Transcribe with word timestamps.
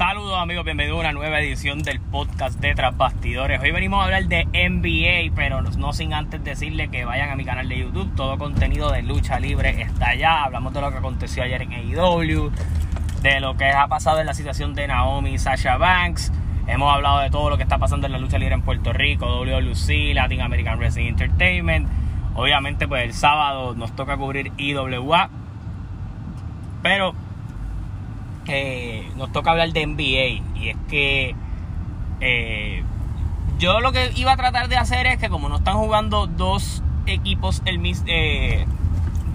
Saludos 0.00 0.38
amigos, 0.38 0.64
bienvenidos 0.64 0.96
a 0.96 1.00
una 1.00 1.12
nueva 1.12 1.40
edición 1.40 1.82
del 1.82 2.00
podcast 2.00 2.58
de 2.58 2.74
Tras 2.74 2.96
Bastidores. 2.96 3.60
Hoy 3.60 3.70
venimos 3.70 4.00
a 4.00 4.04
hablar 4.04 4.24
de 4.28 4.46
NBA, 4.46 5.36
pero 5.36 5.60
no 5.60 5.92
sin 5.92 6.14
antes 6.14 6.42
decirle 6.42 6.88
que 6.88 7.04
vayan 7.04 7.28
a 7.28 7.36
mi 7.36 7.44
canal 7.44 7.68
de 7.68 7.80
YouTube. 7.80 8.10
Todo 8.16 8.38
contenido 8.38 8.90
de 8.90 9.02
lucha 9.02 9.38
libre 9.38 9.82
está 9.82 10.08
allá. 10.08 10.44
Hablamos 10.44 10.72
de 10.72 10.80
lo 10.80 10.90
que 10.90 10.96
aconteció 10.96 11.42
ayer 11.42 11.60
en 11.60 11.74
AEW, 11.74 12.50
de 13.20 13.40
lo 13.40 13.58
que 13.58 13.66
ha 13.66 13.88
pasado 13.88 14.20
en 14.20 14.26
la 14.26 14.32
situación 14.32 14.72
de 14.72 14.86
Naomi 14.86 15.34
y 15.34 15.38
Sasha 15.38 15.76
Banks. 15.76 16.32
Hemos 16.66 16.94
hablado 16.94 17.18
de 17.18 17.28
todo 17.28 17.50
lo 17.50 17.58
que 17.58 17.64
está 17.64 17.76
pasando 17.76 18.06
en 18.06 18.14
la 18.14 18.18
lucha 18.18 18.38
libre 18.38 18.54
en 18.54 18.62
Puerto 18.62 18.94
Rico, 18.94 19.26
WLC, 19.26 20.14
Latin 20.14 20.40
American 20.40 20.78
Wrestling 20.78 21.08
Entertainment. 21.08 21.86
Obviamente, 22.36 22.88
pues 22.88 23.04
el 23.04 23.12
sábado 23.12 23.74
nos 23.74 23.94
toca 23.94 24.16
cubrir 24.16 24.50
IWA. 24.56 25.28
Pero 26.82 27.14
nos 29.16 29.32
toca 29.32 29.50
hablar 29.50 29.72
de 29.72 29.86
NBA. 29.86 30.58
Y 30.58 30.68
es 30.70 30.76
que 30.88 31.34
eh, 32.20 32.82
yo 33.58 33.80
lo 33.80 33.92
que 33.92 34.10
iba 34.16 34.32
a 34.32 34.36
tratar 34.36 34.68
de 34.68 34.76
hacer 34.76 35.06
es 35.06 35.18
que 35.18 35.28
como 35.28 35.48
no 35.48 35.56
están 35.56 35.76
jugando 35.76 36.26
dos 36.26 36.82
equipos 37.06 37.62
el 37.64 37.80
eh, 38.06 38.66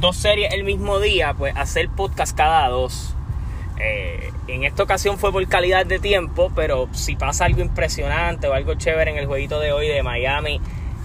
dos 0.00 0.16
series 0.16 0.52
el 0.52 0.64
mismo 0.64 0.98
día, 0.98 1.34
pues 1.34 1.56
hacer 1.56 1.88
podcast 1.88 2.36
cada 2.36 2.68
dos. 2.68 3.14
Eh, 3.78 4.30
en 4.48 4.64
esta 4.64 4.82
ocasión 4.82 5.18
fue 5.18 5.32
por 5.32 5.46
calidad 5.48 5.86
de 5.86 5.98
tiempo, 5.98 6.52
pero 6.54 6.88
si 6.92 7.16
pasa 7.16 7.44
algo 7.46 7.62
impresionante 7.62 8.46
o 8.48 8.52
algo 8.52 8.74
chévere 8.74 9.10
en 9.10 9.18
el 9.18 9.26
jueguito 9.26 9.58
de 9.60 9.72
hoy 9.72 9.88
de 9.88 10.02
Miami 10.02 10.60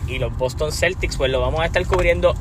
y 0.08 0.20
los 0.20 0.36
Boston 0.38 0.72
Celtics, 0.72 1.18
pues 1.18 1.32
lo 1.32 1.42
vamos 1.42 1.62
a 1.62 1.66
estar 1.66 1.86
cubriendo. 1.86 2.36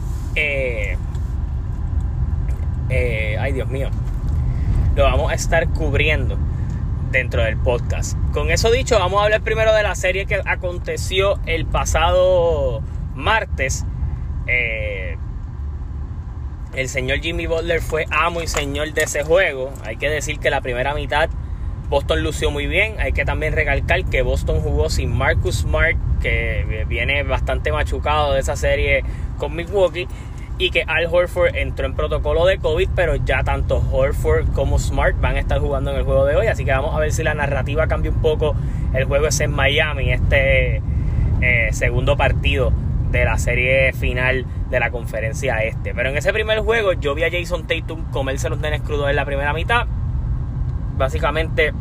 ay, 3.39 3.53
Dios 3.53 3.69
mío 3.69 3.91
lo 4.97 5.05
vamos 5.05 5.31
a 5.31 5.35
estar 5.35 5.69
cubriendo 5.69 6.39
dentro 7.11 7.43
del 7.45 7.59
podcast. 7.59 8.17
Con 8.33 8.51
eso 8.51 8.71
dicho, 8.71 8.99
vamos 8.99 9.21
a 9.21 9.25
hablar 9.25 9.43
primero 9.43 9.75
de 9.75 9.83
la 9.83 9.95
serie 9.95 10.25
que 10.25 10.41
aconteció 10.45 11.39
el 11.45 11.67
pasado 11.67 12.83
martes. 13.15 13.85
Eh, 14.47 15.19
el 16.75 16.89
señor 16.89 17.21
Jimmy 17.21 17.47
Butler 17.47 17.81
fue 17.83 18.07
amo 18.11 18.43
y 18.43 18.47
señor 18.47 18.93
de 18.95 19.03
ese 19.03 19.23
juego. 19.23 19.71
Hay 19.85 19.99
que 19.99 20.09
decir 20.09 20.39
que 20.39 20.49
la 20.49 20.63
primera 20.63 20.95
mitad 20.95 21.29
Boston 21.91 22.23
lució 22.23 22.51
muy 22.51 22.67
bien. 22.67 22.97
Hay 22.99 23.13
que 23.13 23.27
también 23.27 23.53
recalcar 23.53 24.05
que 24.07 24.23
Boston 24.23 24.61
jugó 24.61 24.89
sin 24.89 25.15
Marcus 25.15 25.59
Smart, 25.59 25.97
que 26.23 26.87
viene 26.89 27.23
bastante 27.23 27.71
machucado 27.71 28.33
de 28.33 28.41
esa 28.41 28.57
serie 28.57 29.05
con 29.37 29.55
Milwaukee 29.55 30.09
y 30.59 30.71
que 30.71 30.83
Al 30.83 31.07
Horford 31.07 31.55
entró 31.55 31.87
en 31.87 31.95
protocolo 31.95 32.47
de 32.47 32.59
COVID, 32.59 32.89
pero 32.95 33.17
ya 33.17 33.45
tanto 33.45 33.83
Horford 33.93 34.53
como 34.53 34.79
Smart 34.79 35.21
van 35.21 35.37
a 35.37 35.41
estar 35.41 35.59
jugando 35.59 35.91
en 35.91 35.99
el 35.99 36.05
juego 36.05 36.25
de 36.25 36.37
hoy, 36.37 36.47
así 36.47 36.65
que 36.65 36.71
vamos 36.73 36.95
a 36.95 36.99
ver 36.99 37.13
si 37.13 37.23
la 37.23 37.35
narrativa 37.35 37.87
cambia 37.87 38.11
un 38.11 38.23
poco. 38.23 38.55
El 38.95 39.05
juego 39.05 39.27
es 39.27 39.39
en 39.41 39.51
Miami, 39.51 40.13
este 40.13 40.81
eh, 41.43 41.69
segundo 41.73 42.17
partido 42.17 42.73
de 43.11 43.25
la 43.25 43.39
serie 43.39 43.93
final 43.93 44.47
de 44.71 44.81
la 44.81 44.91
conferencia 44.91 45.63
este. 45.63 45.95
Pero 45.95 46.09
en 46.09 46.17
ese 46.17 46.33
primer 46.33 46.61
juego 46.61 46.93
yo 46.95 47.15
vi 47.15 47.25
a 47.25 47.31
Jason 47.31 47.67
Tatum 47.67 48.11
comerse 48.11 48.49
los 48.49 48.59
nenes 48.59 48.81
crudos 48.81 49.11
en 49.11 49.17
la 49.17 49.25
primera 49.25 49.53
mitad. 49.53 49.87
Básicamente 50.97 51.73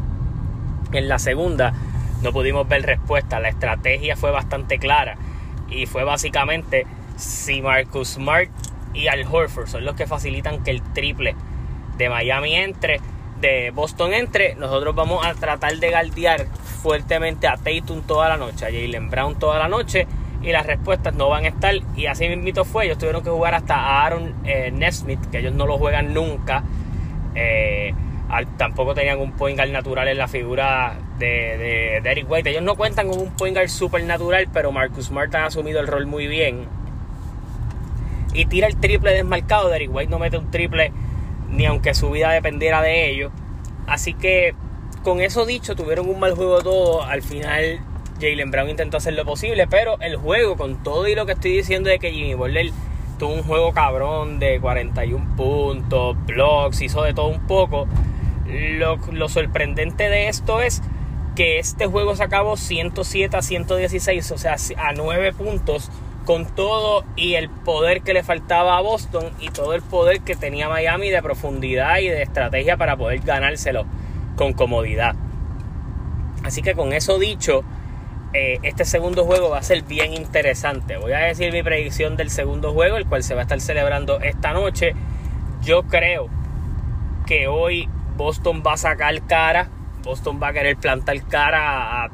en 0.92 1.08
la 1.08 1.18
segunda 1.20 1.73
no 2.22 2.34
pudimos 2.34 2.68
ver 2.68 2.84
respuesta. 2.84 3.40
La 3.40 3.50
estrategia 3.50 4.18
fue 4.18 4.31
bastante 4.31 4.78
clara 4.78 5.16
y 5.70 5.86
fue 5.86 6.03
básicamente 6.03 6.86
si 7.16 7.62
Marcus 7.62 8.09
Smart 8.09 8.50
y 8.96 9.08
Al 9.08 9.26
Horford 9.30 9.68
son 9.68 9.86
los 9.86 9.96
que 9.96 10.08
facilitan 10.08 10.64
que 10.64 10.72
el 10.72 10.82
triple 10.94 11.36
de 11.98 12.10
Miami 12.10 12.56
entre, 12.56 13.00
de 13.40 13.72
Boston 13.72 14.14
entre, 14.14 14.56
nosotros 14.56 14.96
vamos 14.96 15.26
a 15.26 15.34
tratar 15.34 15.76
de 15.78 15.92
galdear 15.92 16.46
fuertemente 16.82 17.48
a 17.48 17.58
Tatum 17.58 18.02
toda 18.02 18.30
la 18.30 18.38
noche, 18.38 18.66
a 18.66 18.70
Jalen 18.70 19.10
Brown 19.10 19.38
toda 19.38 19.60
la 19.60 19.68
noche 19.68 20.08
y 20.42 20.52
las 20.52 20.66
respuestas 20.66 21.14
no 21.16 21.30
van 21.30 21.46
a 21.46 21.48
estar 21.50 21.74
y 21.96 22.06
así 22.06 22.30
mismo 22.30 22.66
fue, 22.66 22.86
ellos 22.86 22.97
tuvieron 22.97 23.24
que 23.24 23.30
jugar 23.30 23.56
hasta 23.56 23.75
a 23.75 24.06
Aaron 24.06 24.36
eh, 24.46 24.72
Nesmith, 24.72 25.25
que 25.31 25.40
ellos 25.40 25.53
no 25.53 25.66
lo 25.66 25.78
juegan 25.78 26.14
nunca. 26.14 26.64
Eh, 27.34 27.94
tampoco 28.58 28.94
tenían 28.94 29.19
un 29.19 29.31
point 29.34 29.58
guard 29.58 29.72
natural 29.72 30.08
en 30.08 30.18
la 30.18 30.28
figura 30.28 30.96
de, 31.18 32.02
de, 32.03 32.12
Eric 32.12 32.30
White. 32.30 32.50
Ellos 32.50 32.64
no 32.64 32.75
cuentan 32.75 33.09
con 33.09 33.19
un 33.19 33.31
point 33.31 33.56
guard 33.56 33.69
super 33.69 34.03
natural, 34.03 34.48
pero 34.52 34.72
Marcus 34.72 35.06
Smart 35.06 35.34
ha 35.36 35.46
asumido 35.46 35.80
el 35.80 35.88
rol 35.88 36.06
muy 36.06 36.28
bien 36.28 36.68
y 38.35 38.46
tira 38.46 38.68
el 38.68 38.78
triple 38.78 39.13
desmarcado. 39.13 39.69
Derrick 39.69 39.94
White 39.94 40.12
no 40.12 40.19
mete 40.19 40.38
un 40.38 40.51
triple 40.51 40.91
ni 41.50 41.66
aunque 41.66 41.94
su 41.94 42.12
vida 42.12 42.31
dependiera 42.31 42.81
de 42.81 43.09
ello. 43.09 43.31
Así 43.88 44.13
que 44.13 44.53
con 45.03 45.22
eso 45.22 45.46
dicho, 45.46 45.75
tuvieron 45.75 46.09
un 46.09 46.19
mal 46.19 46.35
juego 46.35 46.62
todo. 46.62 47.03
Al 47.03 47.22
final 47.22 47.79
Jalen 48.19 48.51
Brown 48.51 48.69
intentó 48.69 48.97
hacer 48.97 49.13
lo 49.13 49.25
posible, 49.25 49.68
pero 49.68 50.00
el 50.01 50.16
juego, 50.18 50.57
con 50.57 50.84
todo 50.84 51.07
y 51.07 51.16
lo 51.16 51.25
que 51.25 51.34
estoy 51.34 51.51
diciendo 51.51 51.90
de 51.90 52.00
que 52.00 52.12
Jimmy 52.12 52.34
Butler 52.34 52.72
tuvo 53.19 53.34
un 53.34 53.44
juego 53.44 53.72
cabrón 53.72 54.40
de 54.40 54.59
41 54.59 55.35
puntos, 55.35 56.18
blocks, 56.25 56.81
hizo 56.81 57.03
de 57.03 57.13
todo 57.13 57.28
un 57.28 57.45
poco. 57.47 57.88
Lo, 58.47 58.97
lo 59.12 59.29
sorprendente 59.29 60.09
de 60.09 60.28
esto 60.28 60.62
es 60.62 60.81
que 61.35 61.59
este 61.59 61.85
juego 61.85 62.16
se 62.16 62.24
acabó 62.24 62.57
107 62.57 63.35
a 63.38 63.41
116, 63.41 64.31
o 64.31 64.38
sea, 64.38 64.56
a 64.78 64.94
9 64.94 65.34
puntos 65.34 65.91
con 66.25 66.46
todo 66.46 67.06
y 67.16 67.36
el 67.36 67.50
poder 67.50 68.02
que 68.02 68.13
le 68.13 68.24
faltaba 68.24 68.78
a 68.78 68.81
Boston 68.81 69.30
y 69.40 69.50
todo 69.50 69.74
el 69.74 69.81
poder 69.81 70.22
que 70.22 70.36
tenía 70.36 70.68
Miami 70.68 71.09
de 71.09 71.22
profundidad 71.22 72.00
y 72.00 72.09
de 72.09 72.24
estrategia 72.24 72.78
para 72.78 72.97
poder 72.97 73.19
ganárselo 73.19 73.86
con 74.36 74.53
comodidad. 74.53 75.16
Así 76.44 76.62
que 76.62 76.74
con 76.74 76.94
eso 76.94 77.19
dicho, 77.19 77.63
eh, 78.34 78.59
este 78.63 78.86
segundo 78.86 79.24
juego 79.25 79.50
va 79.50 79.59
a 79.59 79.63
ser 79.63 79.84
bien 79.84 80.13
interesante. 80.13 80.97
Voy 80.97 81.13
a 81.13 81.19
decir 81.19 81.53
mi 81.53 81.63
predicción 81.63 82.18
del 82.18 82.30
segundo 82.30 82.74
juego, 82.74 82.97
el 82.97 83.06
cual 83.06 83.24
se 83.24 83.36
va 83.36 83.42
a 83.42 83.44
estar 83.44 83.62
celebrando 83.62 84.19
esta 84.19 84.52
noche. 84.52 84.94
Yo 85.62 85.84
creo 85.84 86.28
que 87.25 87.47
hoy 87.47 87.88
Boston 88.18 88.63
va 88.66 88.74
a 88.74 88.78
sacar 88.78 89.22
cara, 89.28 89.69
Boston 90.03 90.40
va 90.42 90.50
a 90.50 90.53
querer 90.53 90.78
plantar 90.78 91.22
cara 91.28 92.09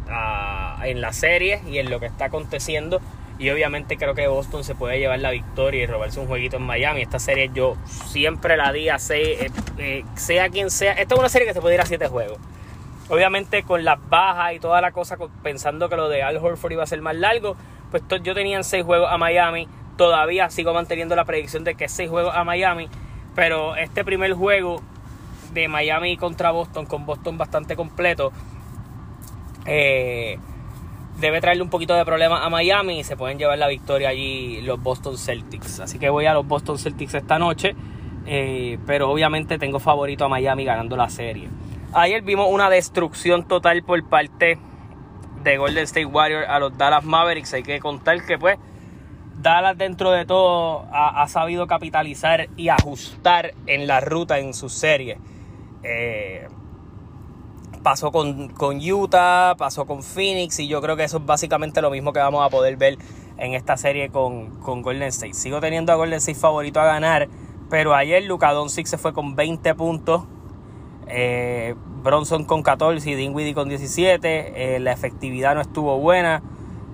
en 0.83 1.01
la 1.01 1.13
serie 1.13 1.61
y 1.67 1.77
en 1.77 1.89
lo 1.89 1.99
que 1.99 2.05
está 2.07 2.25
aconteciendo 2.25 3.01
y 3.41 3.49
obviamente 3.49 3.97
creo 3.97 4.13
que 4.13 4.27
Boston 4.27 4.63
se 4.63 4.75
puede 4.75 4.99
llevar 4.99 5.17
la 5.17 5.31
victoria 5.31 5.81
y 5.81 5.87
robarse 5.87 6.19
un 6.19 6.27
jueguito 6.27 6.57
en 6.57 6.61
Miami. 6.61 7.01
Esta 7.01 7.17
serie 7.17 7.49
yo 7.51 7.75
siempre 7.87 8.55
la 8.55 8.71
di 8.71 8.87
a 8.87 8.97
eh, 9.09 9.49
eh, 9.79 10.05
sea 10.13 10.49
quien 10.49 10.69
sea. 10.69 10.91
Esta 10.91 11.15
es 11.15 11.19
una 11.19 11.27
serie 11.27 11.47
que 11.47 11.55
se 11.55 11.59
puede 11.59 11.73
ir 11.73 11.81
a 11.81 11.87
7 11.87 12.07
juegos. 12.07 12.37
Obviamente 13.09 13.63
con 13.63 13.83
las 13.83 13.97
bajas 14.09 14.53
y 14.53 14.59
toda 14.59 14.79
la 14.79 14.91
cosa, 14.91 15.17
pensando 15.41 15.89
que 15.89 15.95
lo 15.95 16.07
de 16.07 16.21
Al 16.21 16.37
Horford 16.37 16.73
iba 16.73 16.83
a 16.83 16.85
ser 16.85 17.01
más 17.01 17.15
largo, 17.15 17.55
pues 17.89 18.03
yo 18.21 18.35
tenía 18.35 18.61
6 18.61 18.85
juegos 18.85 19.09
a 19.11 19.17
Miami. 19.17 19.67
Todavía 19.97 20.51
sigo 20.51 20.71
manteniendo 20.75 21.15
la 21.15 21.25
predicción 21.25 21.63
de 21.63 21.73
que 21.73 21.89
6 21.89 22.11
juegos 22.11 22.35
a 22.35 22.43
Miami. 22.43 22.89
Pero 23.33 23.75
este 23.75 24.05
primer 24.05 24.33
juego 24.33 24.83
de 25.51 25.67
Miami 25.67 26.15
contra 26.15 26.51
Boston, 26.51 26.85
con 26.85 27.07
Boston 27.07 27.39
bastante 27.39 27.75
completo, 27.75 28.31
eh, 29.65 30.37
debe 31.19 31.41
traerle 31.41 31.63
un 31.63 31.69
poquito 31.69 31.93
de 31.93 32.05
problema 32.05 32.45
a 32.45 32.49
Miami 32.49 32.99
y 32.99 33.03
se 33.03 33.15
pueden 33.15 33.37
llevar 33.37 33.57
la 33.57 33.67
victoria 33.67 34.09
allí 34.09 34.61
los 34.61 34.81
Boston 34.81 35.17
Celtics. 35.17 35.79
Así 35.79 35.99
que 35.99 36.09
voy 36.09 36.25
a 36.25 36.33
los 36.33 36.47
Boston 36.47 36.77
Celtics 36.77 37.13
esta 37.13 37.37
noche, 37.37 37.75
eh, 38.25 38.79
pero 38.85 39.09
obviamente 39.09 39.57
tengo 39.57 39.79
favorito 39.79 40.25
a 40.25 40.29
Miami 40.29 40.65
ganando 40.65 40.95
la 40.95 41.09
serie. 41.09 41.49
Ayer 41.93 42.21
vimos 42.21 42.47
una 42.49 42.69
destrucción 42.69 43.47
total 43.47 43.83
por 43.83 44.03
parte 44.07 44.57
de 45.43 45.57
Golden 45.57 45.83
State 45.83 46.05
Warriors 46.05 46.47
a 46.47 46.59
los 46.59 46.77
Dallas 46.77 47.03
Mavericks. 47.03 47.53
Hay 47.53 47.63
que 47.63 47.79
contar 47.79 48.25
que 48.25 48.37
pues 48.37 48.57
Dallas 49.41 49.77
dentro 49.77 50.11
de 50.11 50.25
todo 50.25 50.85
ha, 50.91 51.27
sabido 51.27 51.67
capitalizar 51.67 52.47
y 52.57 52.69
ajustar 52.69 53.53
en 53.67 53.87
la 53.87 53.99
ruta 53.99 54.39
en 54.39 54.53
sus 54.53 54.73
series. 54.73 55.17
Eh, 55.83 56.47
pasó 57.83 58.11
con, 58.11 58.51
Utah, 58.59 59.55
pasó 59.57 59.85
con 59.85 60.03
Phoenix 60.03 60.59
y 60.59 60.67
yo 60.67 60.81
creo 60.81 60.95
que 60.95 61.03
eso 61.03 61.17
es 61.17 61.25
básicamente 61.25 61.81
lo 61.81 61.89
mismo 61.89 62.13
que 62.13 62.19
vamos 62.19 62.45
a 62.45 62.49
poder 62.49 62.77
ver 62.77 62.97
en 63.37 63.53
esta 63.53 63.77
serie 63.77 64.09
con, 64.09 64.59
Golden 64.61 65.09
State. 65.09 65.33
Sigo 65.33 65.59
teniendo 65.59 65.91
a 65.91 65.95
Golden 65.95 66.17
State 66.17 66.37
favorito 66.37 66.79
a 66.79 66.85
ganar, 66.85 67.27
pero 67.69 67.95
ayer 67.95 68.23
Luka 68.23 68.51
Doncic 68.53 68.85
se 68.85 68.97
fue 68.97 69.13
con 69.13 69.35
20 69.35 69.73
puntos, 69.75 70.23
eh, 71.07 71.75
Bronson 72.03 72.45
con 72.45 72.63
14 72.63 73.09
y 73.09 73.15
Dinwiddie 73.15 73.53
con 73.53 73.67
17, 73.67 74.75
eh, 74.75 74.79
la 74.79 74.91
efectividad 74.91 75.55
no 75.55 75.61
estuvo 75.61 75.97
buena, 75.97 76.41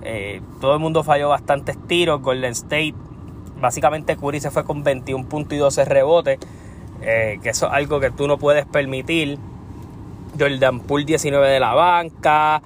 eh, 0.03 0.41
todo 0.61 0.73
el 0.73 0.79
mundo 0.79 1.03
falló 1.03 1.29
bastantes 1.29 1.77
tiros, 1.87 2.21
Golden 2.21 2.51
State, 2.51 2.95
básicamente 3.59 4.15
Curry 4.15 4.39
se 4.39 4.51
fue 4.51 4.63
con 4.63 4.83
21 4.83 5.27
puntos 5.27 5.53
y 5.53 5.57
12 5.57 5.85
rebotes, 5.85 6.39
que 6.99 7.49
eso 7.49 7.67
es 7.67 7.71
algo 7.73 7.99
que 7.99 8.09
tú 8.11 8.27
no 8.27 8.37
puedes 8.37 8.65
permitir. 8.65 9.37
Jordan 10.39 10.79
Poole 10.81 11.05
19 11.05 11.47
de 11.47 11.59
la 11.59 11.73
banca. 11.73 12.61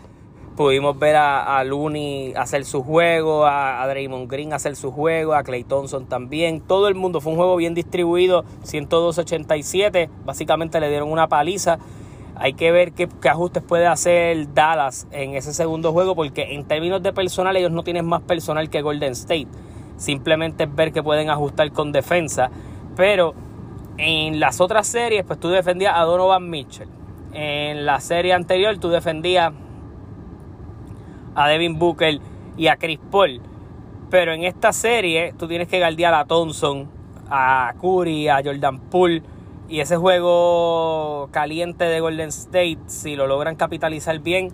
Pudimos 0.55 0.99
ver 0.99 1.15
a, 1.15 1.57
a 1.57 1.63
Looney 1.63 2.33
hacer 2.35 2.65
su 2.65 2.83
juego, 2.83 3.45
a, 3.45 3.85
Draymond 3.87 4.29
Green 4.29 4.53
hacer 4.53 4.75
su 4.75 4.91
juego, 4.91 5.33
a 5.33 5.43
Clay 5.43 5.63
Thompson 5.63 6.05
también. 6.07 6.61
Todo 6.61 6.87
el 6.87 6.95
mundo 6.95 7.21
fue 7.21 7.31
un 7.31 7.37
juego 7.37 7.55
bien 7.55 7.73
distribuido, 7.73 8.43
102-87. 8.65 10.09
Básicamente 10.25 10.79
le 10.79 10.89
dieron 10.89 11.11
una 11.11 11.27
paliza 11.27 11.79
Hay 12.35 12.53
que 12.53 12.71
ver 12.71 12.91
qué, 12.91 13.07
ajustes 13.29 13.63
puede 13.63 13.87
hacer 13.87 14.53
Dallas 14.53 15.07
en 15.11 15.35
ese 15.35 15.53
segundo 15.53 15.93
juego, 15.93 16.15
porque 16.15 16.53
en 16.53 16.65
términos 16.65 17.01
de 17.01 17.13
personal 17.13 17.55
ellos 17.55 17.71
no 17.71 17.83
tienen 17.83 18.05
más 18.05 18.21
personal 18.21 18.69
que 18.69 18.81
Golden 18.81 19.13
State. 19.13 19.47
Simplemente 19.95 20.65
es 20.65 20.75
ver 20.75 20.91
que 20.91 21.01
pueden 21.01 21.29
ajustar 21.29 21.71
con 21.71 21.91
defensa. 21.91 22.51
Pero 22.95 23.33
en 23.97 24.39
las 24.39 24.59
otras 24.59 24.85
series, 24.87 25.23
pues 25.23 25.39
tú 25.39 25.47
defendías 25.47 25.93
a 25.95 26.01
Donovan 26.01 26.49
Mitchell. 26.49 27.00
En 27.33 27.85
la 27.85 27.99
serie 27.99 28.33
anterior 28.33 28.77
tú 28.77 28.89
defendías 28.89 29.53
a 31.35 31.47
Devin 31.47 31.79
Booker 31.79 32.19
y 32.57 32.67
a 32.67 32.75
Chris 32.75 32.99
Paul. 33.09 33.41
Pero 34.09 34.33
en 34.33 34.43
esta 34.43 34.73
serie 34.73 35.33
tú 35.37 35.47
tienes 35.47 35.67
que 35.67 35.79
guardiar 35.79 36.13
a 36.13 36.25
Thompson, 36.25 36.89
a 37.29 37.73
Curry, 37.79 38.27
a 38.27 38.41
Jordan 38.43 38.79
Poole. 38.79 39.23
Y 39.69 39.79
ese 39.79 39.95
juego 39.95 41.29
caliente 41.31 41.85
de 41.85 42.01
Golden 42.01 42.27
State, 42.27 42.79
si 42.87 43.15
lo 43.15 43.25
logran 43.25 43.55
capitalizar 43.55 44.19
bien, 44.19 44.49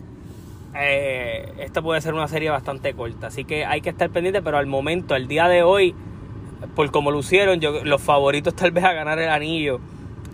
eh, 0.75 1.53
esta 1.57 1.81
puede 1.81 2.01
ser 2.01 2.13
una 2.13 2.27
serie 2.27 2.51
bastante 2.51 2.93
corta. 2.93 3.27
Así 3.27 3.43
que 3.43 3.65
hay 3.65 3.81
que 3.81 3.89
estar 3.89 4.11
pendiente, 4.11 4.43
pero 4.43 4.59
al 4.59 4.67
momento, 4.67 5.15
al 5.15 5.27
día 5.27 5.47
de 5.47 5.63
hoy, 5.63 5.95
por 6.75 6.91
como 6.91 7.09
lucieron, 7.09 7.59
yo, 7.59 7.83
los 7.83 7.99
favoritos 7.99 8.53
tal 8.55 8.69
vez 8.69 8.83
a 8.83 8.93
ganar 8.93 9.17
el 9.17 9.29
anillo 9.29 9.79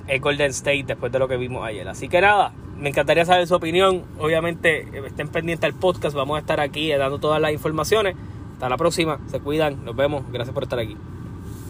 es 0.07 0.21
Golden 0.21 0.51
State 0.51 0.83
después 0.87 1.11
de 1.11 1.19
lo 1.19 1.27
que 1.27 1.37
vimos 1.37 1.65
ayer. 1.65 1.87
Así 1.87 2.09
que 2.09 2.21
nada, 2.21 2.53
me 2.77 2.89
encantaría 2.89 3.25
saber 3.25 3.47
su 3.47 3.55
opinión. 3.55 4.03
Obviamente, 4.19 4.87
estén 5.05 5.29
pendientes 5.29 5.65
al 5.65 5.73
podcast. 5.73 6.15
Vamos 6.15 6.37
a 6.37 6.39
estar 6.39 6.59
aquí 6.59 6.91
dando 6.91 7.19
todas 7.19 7.41
las 7.41 7.51
informaciones. 7.51 8.15
Hasta 8.53 8.69
la 8.69 8.77
próxima. 8.77 9.19
Se 9.27 9.39
cuidan. 9.39 9.83
Nos 9.85 9.95
vemos. 9.95 10.23
Gracias 10.31 10.53
por 10.53 10.63
estar 10.63 10.79
aquí. 10.79 10.97